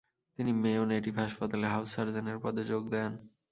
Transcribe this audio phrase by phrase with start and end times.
[0.39, 3.11] তিনি Mayo native হাসপাতালে house সার্জেনের পদে যোগ দেন।